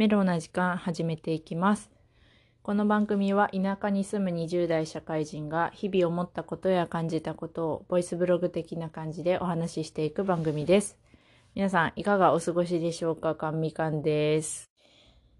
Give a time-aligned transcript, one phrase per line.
[0.00, 1.90] メロな時間始めていきます。
[2.62, 10.96] この番組は田舎に住む20代社会人が日々思ったことや感じたことをボイスブログ的な感じでお話ししていく番組です。
[11.54, 13.34] 皆さんいかがお過ごしでしょうか？
[13.34, 14.70] かんみかんです。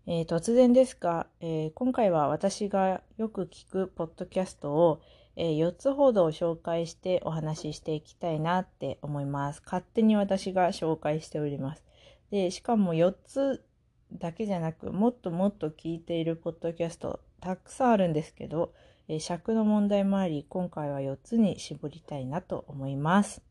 [0.07, 5.01] えー突然ですが、えー今回は私がよく聞くポッドキャストを、
[5.37, 9.63] え4つほど紹介してお話ししていきたいなって思います。
[9.65, 11.85] 勝手に私が紹介しております。
[12.31, 13.65] で、しかも4つ
[14.13, 18.73] だけじゃなく、もっともっと聞いているポッドキャストたくさんあるんですけど、
[19.09, 23.43] えー尺の問題もあり、今回は4つに絞りたいなと思います。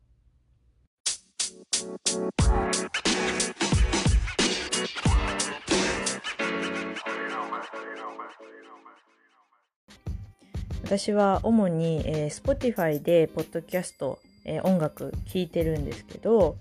[10.84, 16.58] 私は主に、えー Spotify でポッドキャスト、えー音楽聴いてるんですけど、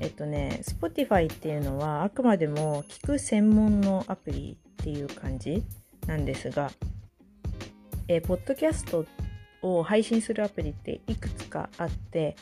[0.00, 5.62] えっとね、Spotify っていうのはあくまでも聞く専門のアプリっていう感じ
[6.06, 6.70] なんですが、
[8.08, 9.04] えーポッドキャスト
[9.62, 12.36] を配信するアプリっていくつかあって、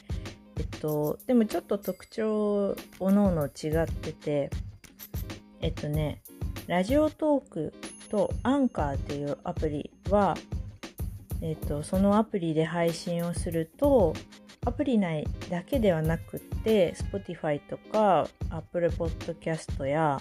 [0.59, 4.51] えっと、でもちょっと特徴おのおの違ってて、
[5.61, 6.23] えっとね、
[6.67, 7.73] ラジオトーク
[8.11, 10.37] とアンカーっていうアプリは、
[11.41, 14.15] えっと、そのアプリで配信をすると、
[14.65, 20.21] アプリ内だけではなくって、Spotify とか Apple Podcast や、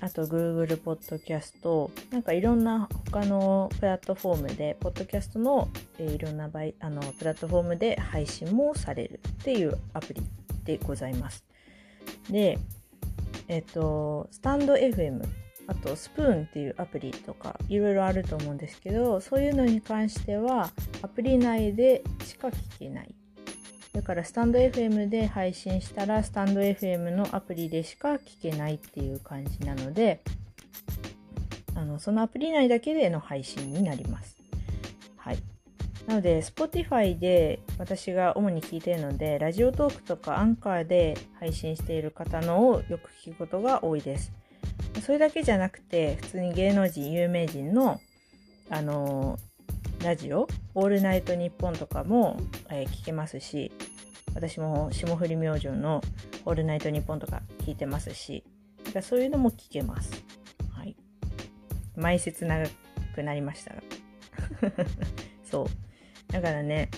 [0.00, 10.22] あと Google Podcast、なんかいろんな他のプラットフォームで、ポッドキャストの、いろんな場合あのプラットフォームで配信もされるっていうアプリ
[10.64, 11.44] でございます。
[12.30, 12.58] で、
[13.48, 15.24] えっと、スタンド FM、
[15.66, 20.70] あとスプーンっていうアプリとかいろいろあると思うんですけど、そういうのに関しては
[21.02, 23.14] アプリ内でしか聞けない。
[23.92, 30.20] だからスタンド FM で配信したらスタンド FM のアプリでしか聞けないっていう感じなので
[31.74, 34.36] あのそのアプリ内だけでの配信になります。
[35.16, 35.38] はい。
[36.06, 44.32] なので Spotify で私が主に聞いているのでラジオトークとかアンカーで配信している方のをよく聞くことが多いです。
[45.04, 48.00] それだけじゃなくて普通に芸能人有名人の
[48.70, 49.38] あの
[50.02, 52.36] ラジオ「オールナイトニッポン」とかも、
[52.70, 53.72] えー聞けますし
[54.34, 56.02] 私も霜降り明星の
[56.46, 58.44] 「オールナイトニッポン」とか聞いてますし
[58.92, 60.12] だそういうのも聞けます。
[60.72, 60.96] はい。
[61.96, 62.66] 前説長
[63.14, 63.82] くなりましたが。
[65.44, 66.32] そう。
[66.32, 66.90] だからね、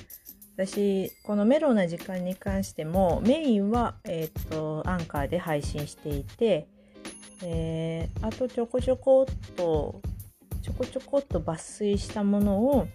[0.57, 6.69] 私、このメロな時間に関しても、メインは、えっ、と、アンカーで配信していて、
[7.43, 10.03] えーあとちょこちょこっと、
[10.63, 12.87] ちょこちょこっと抜粋したものを、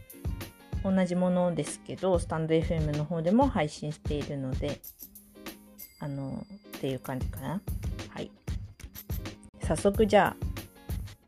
[0.84, 4.80] 同じものですけど、スタンド FM の方でも配信しているので、
[6.00, 6.46] あの、
[6.78, 7.62] っていう感じかな。
[8.10, 8.32] はい。
[9.64, 10.46] 早速じゃあ、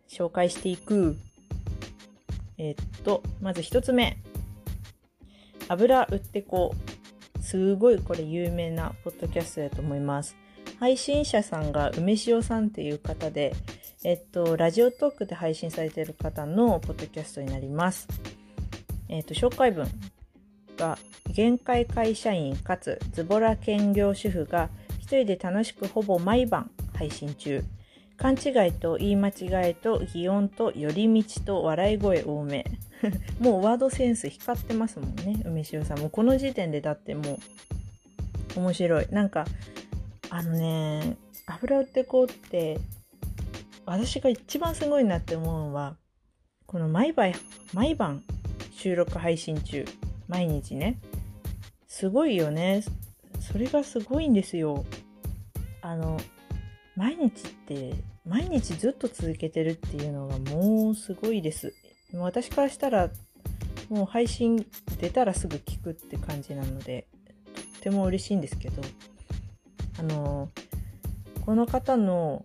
[0.08, 1.18] 紹介していく。
[2.58, 4.18] えっと、まず一つ目。
[5.68, 6.98] 油売ってこう。
[7.48, 10.36] すごいこれ有名なポッドキャストだと思います。
[10.82, 13.56] 配信者さんが梅塩さんっていう方で、
[14.04, 18.08] えっと、ラジオトークで配信されている方のポッドキャストになります。
[19.10, 19.88] えっと、紹介文
[20.78, 21.00] が、
[21.34, 24.70] 限界会社員かつズボラ兼業主婦が
[25.00, 27.64] 一人で楽しくほぼ毎晩配信中。
[28.18, 32.66] 勘違いと言い間違いと擬音と寄り道と笑い声多め。
[33.40, 36.00] もうワードセンス光ってますもんね、梅塩さん。
[36.00, 37.40] もうこの時点でだっても
[38.56, 39.08] う面白い。
[39.10, 39.46] なんか、
[40.30, 42.80] あのね、油売ってこうって、
[43.88, 45.96] 私が一番すごいなって思うのは、
[46.66, 47.32] この毎晩、
[47.74, 48.22] 毎晩
[48.74, 49.86] 収録配信中、
[50.28, 51.00] 毎日ね。
[51.88, 52.84] すごいよね。
[53.40, 54.84] それがすごいんですよ。
[55.82, 56.20] あの、
[56.98, 57.94] 毎日って、
[58.26, 61.74] 毎日ずっと続けてるっていうのがもうすごいです。
[62.12, 63.10] もう私からしたら、
[63.88, 64.66] もう配信
[65.00, 67.08] 出たらすぐ聞くって感じなので、
[67.56, 68.82] とっても嬉しいんですけど、
[69.98, 70.50] あの、
[71.46, 72.44] この方の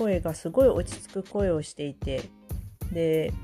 [0.00, 2.22] 声がすごい落ち着く声をしていて、
[2.90, 3.34] で、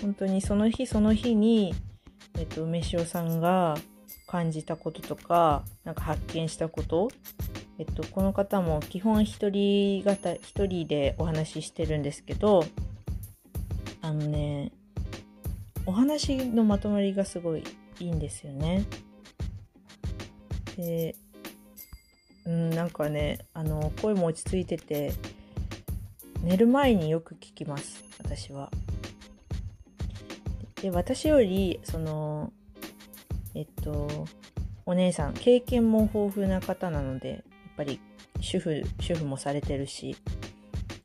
[0.00, 1.74] 本当にその日その日に、
[2.38, 3.76] えっと、梅塩さんが
[4.28, 7.08] 感じたこととか、なんか発見したこと、
[7.80, 12.64] えっと、この方も基本一人型、一人でお話ししてるんですけど、
[14.02, 14.70] あのね、
[15.86, 17.64] お話のまとまりがすごい
[17.98, 18.84] いいんですよね。
[20.76, 21.16] で、
[22.46, 25.12] うん、なんかね、あの、声も落ち着いてて、
[26.42, 28.70] 寝る前によく聞きます、私は。
[30.80, 32.52] で、私より、その、
[33.54, 34.26] えっと、
[34.84, 37.40] お姉さん、経験も豊富な方なので、やっ
[37.76, 38.00] ぱり
[38.40, 40.16] 主婦、主婦もされてるし、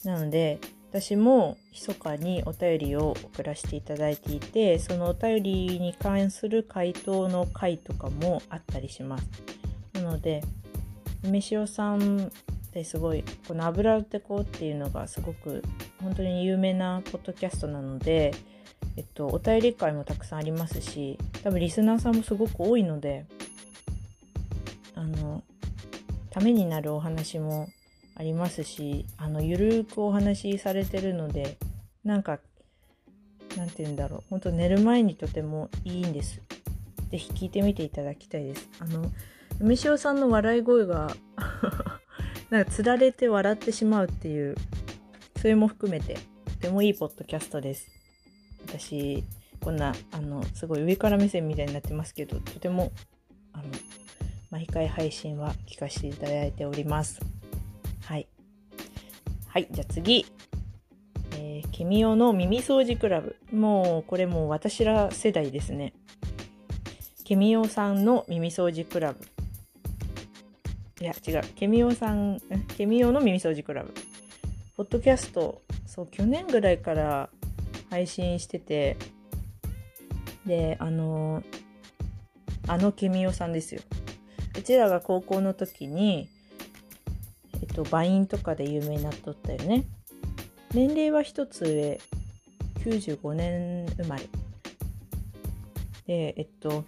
[0.04, 0.60] なので
[0.90, 9.30] 私も密かにお便りを送らせていただいていてそのお便りに関する回答の回とかもあったりします
[9.94, 10.44] なので
[11.24, 12.30] 梅塩さんっ
[12.72, 15.62] てすごいこの油ってこうっていうのがすごく
[16.02, 18.34] 本当に有名なポッドキャストなので
[18.98, 23.26] えっとお便り会もたくさんありますし多分リスナーさんもすごく多いので
[24.96, 25.44] あの
[26.30, 27.68] ためになるお話も
[28.16, 31.58] ありますしあのゆるくお話しされてるので
[32.04, 32.40] なんか
[33.58, 36.42] なんて言うんだろう本当寝る前にとてもいいんです。
[37.12, 38.70] 是非聞いてみていただきたいです。
[38.80, 39.12] あの
[39.62, 41.16] 梅塩さんの笑い声が
[42.50, 44.56] なんかつられて笑ってしまうっていう
[45.38, 47.88] それも含めてとてもいいポッドキャストです
[48.68, 49.24] 私
[49.60, 52.92] こんなあのすごい上から目線みたいになってますけどとても
[53.54, 53.64] あの
[54.50, 57.20] 毎回配信は聞かせていただいております
[58.12, 58.28] はい。
[59.48, 60.26] はい、じゃあ次。
[61.38, 63.38] えー、ケミオの耳掃除クラブ。
[63.52, 65.94] もう、これもう私ら世代ですね。
[67.24, 69.20] ケミオさんの耳掃除クラブ。
[71.02, 71.42] いや、違う。
[71.56, 72.40] ケミオさん、
[72.78, 73.94] ケミオの耳掃除クラブ。
[74.78, 77.30] ポッドキャスト、そう、去年ぐらいから
[77.90, 78.98] 配信してて、
[80.46, 81.44] で、あの、
[82.68, 83.82] あのケミオさんですよ。
[84.58, 86.30] うちらが高校の時に
[87.62, 89.86] えっ、と、バインとかで有名になっとったよね。
[90.74, 92.00] 年齢は一つ上、
[92.84, 94.24] 95年生まれ。
[96.08, 96.84] で、えっと、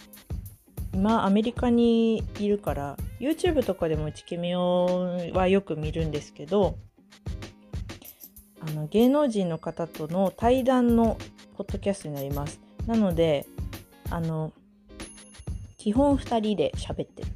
[0.94, 6.78] 今アメリカにいるから YouTube とかでもチケミオはよく見るんですけど
[8.62, 11.18] あの芸能人の方との対談の
[11.57, 12.62] ポッドキャストになります。
[12.88, 13.45] なので
[14.10, 14.54] あの
[15.78, 17.28] 基本2人で喋ってる。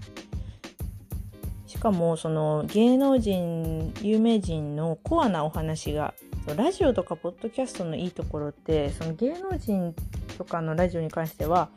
[1.66, 6.14] しかもその芸能人有名人のコアなお話が
[6.56, 9.94] ラジオとかポッドキャストのいいところってその芸能人
[10.38, 11.70] とかのラジオに関しては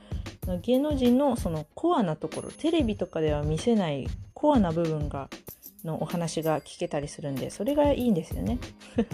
[0.63, 5.29] 芸能人のそのコアなところテレビとかでは見せないコアな部分が
[5.85, 8.59] のお話が聞けたりするんでそれがいいんですよね。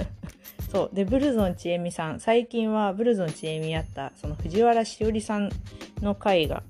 [0.73, 0.91] そう。
[0.93, 2.21] でブルゾンちえみさん。
[2.21, 5.51] 最近はブルゾンちえみやったその藤原しおりさん
[6.01, 6.63] の回が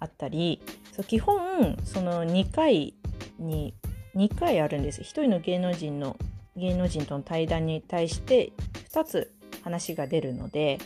[0.00, 0.60] あったり
[0.92, 2.94] そう基本その2回
[3.38, 3.74] に
[4.14, 6.16] 2回あるんです1人の芸能人の
[6.56, 8.52] 芸能人との対談に対して
[8.92, 9.32] 2つ
[9.62, 10.78] 話が出るので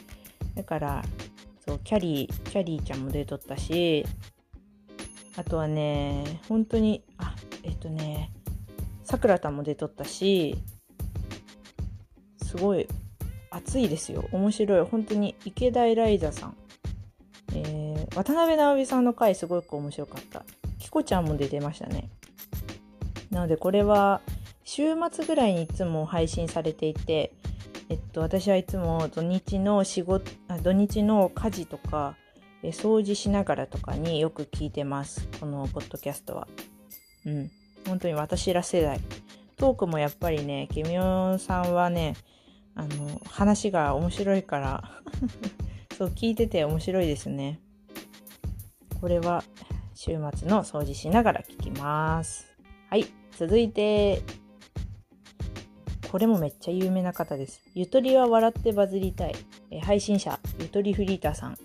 [0.55, 1.03] だから
[1.66, 4.05] そうキャリーキャリーちゃんも出とったし
[5.37, 8.32] あとはね本当にあえっとね
[9.02, 10.56] さくらたんも出とったし
[12.43, 12.87] すごい
[13.50, 14.25] 熱いですよ。
[14.32, 14.84] 面白い。
[14.84, 16.56] 本当に池田エライザさん、
[17.55, 20.44] えー、渡辺直美さんの回すごく面白かった。
[20.78, 22.10] キコちゃんも出てましたね。
[23.31, 24.20] なのでこれは
[24.64, 27.32] 週末ぐらいにいつも配信されていて、
[27.88, 32.16] えっと、私はいつも土日の仕事あ土日の家事とか
[32.64, 35.28] え掃除しながらとかによく聞いてます。
[35.38, 36.48] このポッドキャストは。
[37.26, 37.50] うん。
[37.86, 39.00] 本当に私ら世代。
[39.56, 42.16] トークもやっぱりねケミオさんはね
[42.75, 44.91] あの話が面白いから
[45.96, 47.60] そう聞いてて面白いですね。
[49.00, 49.44] これは
[49.94, 52.46] 週末の掃除しながら聞きます。
[52.88, 54.22] はい続いて、
[56.15, 57.61] これもめっちゃ有名な方です。
[57.75, 59.35] ゆとりは笑ってバズりたい。
[59.73, 61.59] え配信者、ゆとりフリーターさん。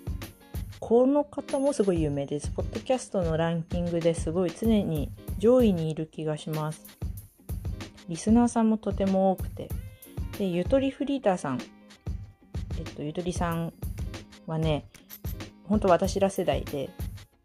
[0.80, 2.50] この方もすごい有名です。
[2.50, 6.84] ポッドキャストのランキングですごい常に上位にいる気がします。
[8.08, 9.70] リスナーさんもとても多くて。
[10.40, 11.60] で、ゆとりフリーターさん。
[12.80, 13.72] えっと、ゆとりさん
[14.48, 14.86] はね、
[15.66, 16.90] 本当私ら世代で、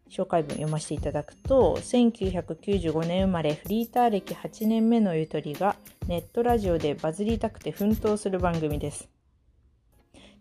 [0.09, 5.74] 紹介文読ませていただくと1995年生まれフリーター歴8年目のゆとりが
[6.07, 9.09] ネットラジオでバズりたくて奮闘する番組です。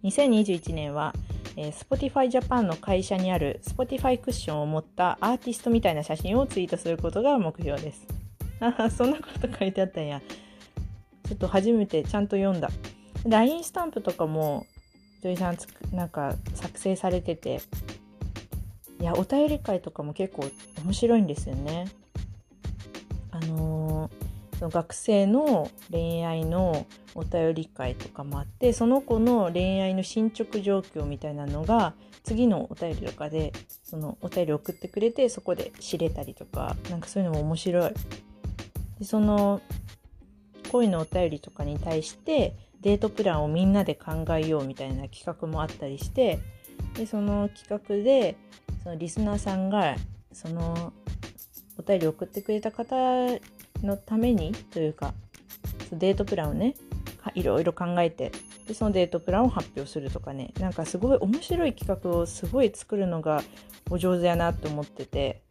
[0.02, 1.14] 2021年は、
[1.56, 8.06] えー、Spotify Japan の会社にある Spotify クッションを持ったアーティストみたいな写真をツイートすることが目標です。
[8.60, 10.20] あそんなこと書いてあったんや。
[11.26, 12.68] ちょっと初めてちゃんと読んだ。
[13.26, 14.66] LINE スタンプとかも
[15.22, 17.62] 土井さんつくなんか作成されてて。
[19.00, 20.44] いやお便り会とかも結構
[20.84, 21.86] 面白いんですよね。
[23.30, 23.93] あのー、
[24.64, 31.92] その学生の恋愛のお便り会とかもあってその子の恋愛の進捗状況みたいなのが
[32.22, 33.52] 次のお便りとかで
[33.82, 37.92] そのお便り送ってくれてそこで知れたりとかなんかそういうのも面白い。
[39.00, 39.60] でその
[40.72, 46.38] 恋のお便りとかに対してデートプランをみんなで考えようみたいな企画もあったりして
[46.94, 48.38] でその企画で
[48.82, 49.94] そのリスナーさんが
[50.32, 50.94] その
[51.78, 52.94] お便り送ってくれた方
[53.84, 55.14] のためにというか
[55.92, 56.74] デートプランをね
[57.34, 58.32] いろいろ考えて
[58.66, 63.42] でそのデートプランを発表するとかねなんかすごい面白い企画をすごい作るのが
[63.90, 65.42] お上手やなって思ってて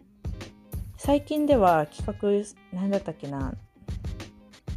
[0.98, 3.54] 最近では企画何だったっけな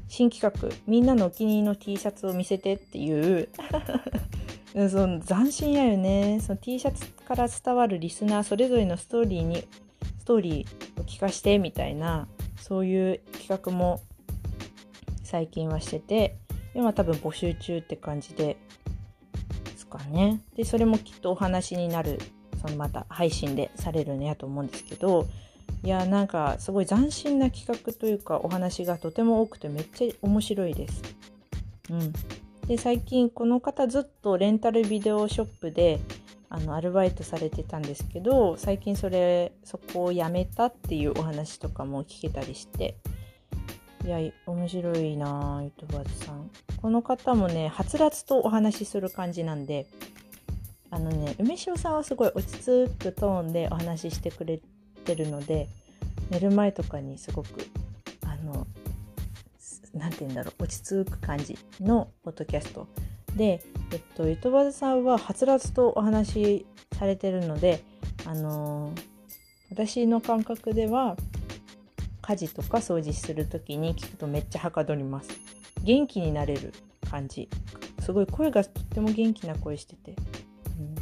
[0.09, 3.49] 新企画みんなのお気に入りの T シャツを見せてっていう
[4.91, 6.39] その斬新やよね。
[6.41, 9.65] その T シャツから伝わるリスナーそれぞれのストーリーに
[10.19, 12.29] ストーリーを聞かしてみたいな
[12.67, 14.01] そういう企画も
[15.23, 16.37] 最近はしてて
[16.75, 18.57] 今多分募集中って感じで
[19.77, 22.19] すかねでそれもきっとお話になる
[22.61, 25.29] そのまた配信でされるんやと思うんですけど
[25.85, 31.03] いやなんかすごい斬新な企画というかお話がとても多くてめっちゃ面白いです。
[31.89, 32.13] うん、
[32.67, 36.01] で最近この方ずっとレンタルビデオショップで
[36.49, 42.97] あのアルバイトされてたんですけど最近それそこを辞めたっていうお話とかも聞けたりして
[44.05, 46.51] いや面白いなゆとばずさん。
[46.81, 49.87] この方もねはつらつとお話しする感じなんで
[50.91, 54.61] あのね梅塩さんはすごい落ち着くトーンでお話ししてくれ
[55.05, 55.69] てるので
[56.31, 57.49] 寝る前とかにすごく
[58.25, 58.67] あの
[59.95, 62.87] 何て言うんだろう落ち着く感じのポッドキャスト
[63.37, 63.63] で、
[63.93, 66.67] えっと、ゆとばずさんははつらつとお話し
[66.99, 67.85] されてるので
[68.25, 68.93] あの
[69.71, 71.17] 私の感覚では
[72.23, 75.31] 家事とか掃除する時に聞くとめっちゃはかどります。
[75.85, 76.73] 元気になれる
[77.09, 77.49] 感じ。
[78.01, 80.13] すごい声がとっても元気な声してて、
[80.79, 80.95] うん、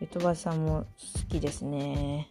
[0.00, 2.28] ゆとばさんも好きですね。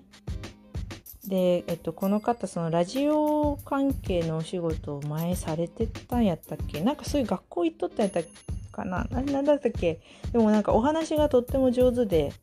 [1.29, 6.81] で、えっと、この方そのラジオ関係のお仕事を前されてたんやったっけ？
[6.81, 8.21] なんかそういう学校行っとったんやった
[8.71, 9.05] かな？
[9.11, 9.99] 何だったっけ？
[10.31, 12.33] でもなんかお話がとっても上手で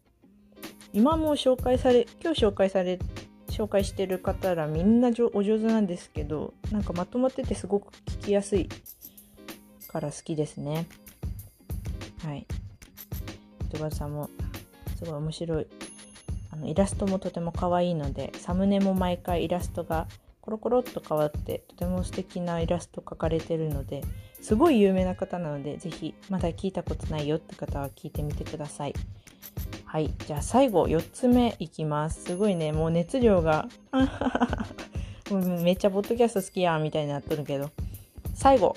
[0.92, 3.00] 今も紹介され今日紹介され
[3.48, 8.68] 紹介してる方らみんなお上手なんですけどなんかまとまっててすごく聞きやすい
[9.88, 10.86] から好きですね。
[12.24, 12.46] はい。
[13.68, 14.30] 人葉さんも
[14.96, 15.66] すごい面白い。
[16.56, 20.06] あのイラストもとても可愛いのでサムネも毎回イラストが
[20.40, 24.04] コロコロっと変わってとても素敵なイラスト描かれてるので
[24.40, 28.94] すごい有名な方なので是非まだ聞いたことないよって方は聞いてみてください。
[29.84, 30.12] はい。
[30.26, 32.24] じゃあ最後、4つ目いきます。
[32.24, 33.68] すごいね、もう熱量が
[35.62, 37.70] めっちゃポッドキャスト好きやみたいになっとるけど。
[38.34, 38.76] 最後。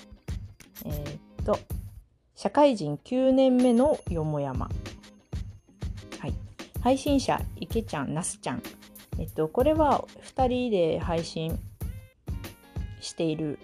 [0.86, 1.60] えー、っと、
[2.36, 4.70] 社会人9年目のよもやま。
[6.82, 8.64] 配信者、池ちゃん、なすちゃん。
[9.20, 10.06] えっと、これは
[10.36, 11.60] 2人で配信
[13.02, 13.60] している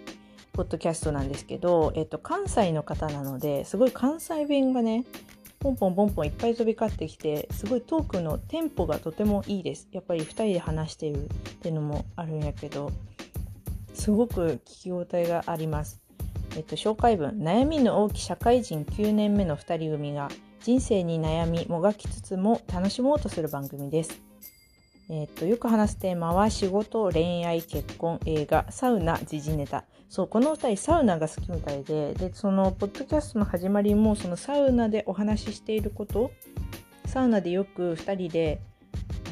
[0.52, 5.04] ポッドキャストなんですけど、えっと、関西の方なのですごい関西弁がね
[5.58, 9.88] ポンポンポンポンいっぱい飛び交ってきてすごいトークのテンポがとてもいいです。
[9.92, 11.28] やっぱり2人で話しているっ
[11.60, 12.92] ていうのもあるんやけど
[13.92, 16.00] すごく聞き応えがあります。
[16.56, 17.38] えっと紹介文。
[17.38, 20.30] 悩みの大きい社会人9年目の2人組が
[20.66, 24.20] 人生に悩みもがきつつも楽しもうとする番組です。
[25.08, 29.84] えー、っとよく話すテーマは仕事、恋愛、結婚、映画、サウナ、時事ネタ。
[30.08, 36.32] そう、この2人サウナが好きみたいで、で、そのポッドキャストの始まりもそのサウナでお話ししていること、
[37.04, 38.60] サウナでよく2人で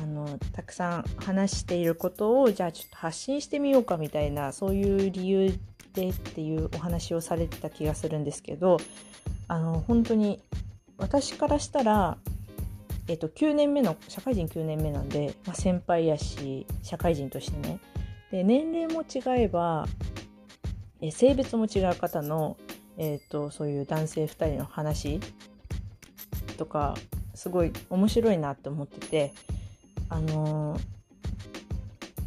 [0.05, 5.53] あのたくさん話していることをじゃあちょっと発信してみようかみたいなそういう理由
[5.95, 8.77] でっていうお話をされてた気がするんですけど
[9.49, 10.41] あの本当に
[11.05, 12.17] 私からしたら、
[13.09, 17.79] えっと、9年目の社会人9年目なんで、まあ、先輩やし社会人としてね
[18.31, 19.87] で年齢も違えば
[21.03, 22.57] え性別も違う方の、
[22.97, 25.21] えっと、そういう男性2人の話
[26.57, 26.95] とか
[27.35, 29.35] すごい面白いなって思ってて
[30.09, 30.79] あの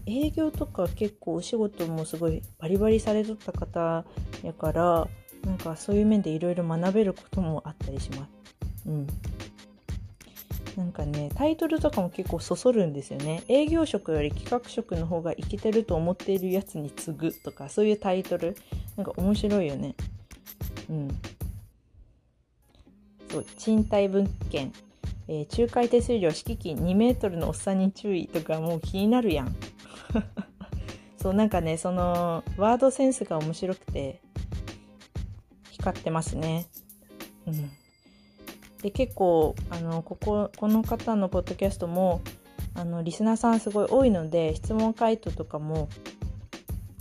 [0.06, 4.06] ー、営業とか結構お仕事もすごいバリバリされとった方
[4.44, 5.08] やから
[5.46, 8.38] なんかそういう面でいろいろ学べることもあったりします。
[8.88, 9.08] うん。
[10.78, 13.44] なんかね、タイトルとかも結構そそるんですよね。
[13.48, 18.56] 営業職より企画職の方がいけてると思っているやつに次ぐとか、そういうタイトル。
[18.96, 19.96] なんか面白いよね。
[20.90, 21.08] うん。
[23.32, 24.72] そう、賃貸物件。
[25.28, 29.56] えー、仲介手数料敷金2メートルのおっさんに注意とかもう気になるやん。
[31.18, 34.22] そう、なんかね、その、ワードセンスが面白くて、
[35.72, 36.68] 光ってますね。
[37.48, 37.70] うん。
[38.82, 42.22] で結構あのこここの方のポッドキャストも
[42.76, 45.90] あのリスナーさんすごい多いので質問回答とかも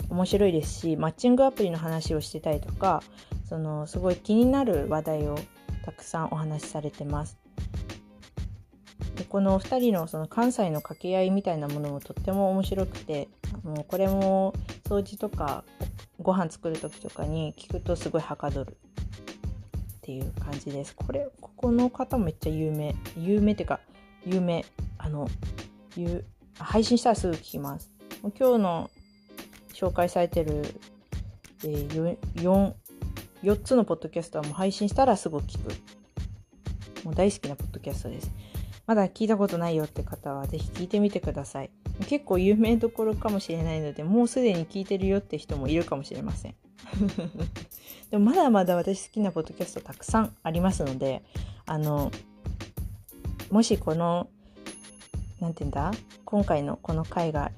[0.08, 3.02] 面白いですしマッチングアプリの話をしてたりとか
[3.48, 5.38] そのすごい気になる話題を
[5.84, 7.38] たくさんお話しされてます。
[9.16, 13.28] でこのお2人のその関西の掛け合いみたいなものもとっても面白くて
[13.62, 14.52] もうこれも
[14.88, 15.64] 掃除とか
[16.20, 18.76] ご飯作る時とかに聞くとすごいはかどる
[20.06, 20.94] っていう感じです。
[20.94, 22.94] これここの方めっちゃ有名。
[23.18, 23.80] 有名っていうか
[24.24, 24.64] 有名。
[24.98, 25.28] あの
[26.60, 27.90] 配信したらすぐ聞きます。
[28.22, 28.90] 今日の
[29.74, 30.62] 紹介されてる、
[31.64, 32.72] えー、4,
[33.42, 35.74] 4つのポッドキャストはもう配信したらすぐ聞く。
[37.04, 38.30] もう大好きなポッドキャストです。
[38.86, 41.70] まだ聞いたことないよって方はぜひ聞いてみてください。
[42.06, 46.54] 結構有名どころかもしれないのでもうすでに聞いてるよって人もいるかもしれません。
[48.10, 51.22] でもまだまだ私好きなポッドキャストたくさんありますので
[51.66, 52.10] あの
[53.50, 54.28] もしこの
[55.40, 55.92] 何て言うんだ？
[56.24, 57.50] 今回のこの回が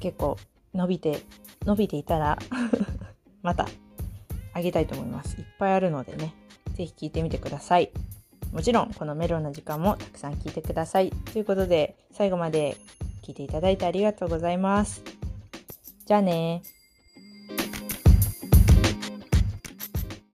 [0.00, 0.36] 結構
[0.74, 1.22] 伸びて
[1.62, 2.38] 伸びていたら
[3.42, 3.66] また
[4.52, 5.36] あげたいと思います。
[5.40, 6.34] いっぱいあるのでね。
[6.74, 7.90] 是非聞いてみてください。
[8.52, 11.10] もちろんこのメロンの時間もたくさん聞いてください。
[11.10, 12.76] ということで最後まで
[13.22, 15.02] 聞いていただいてありがとうございます。
[16.06, 16.62] じゃあね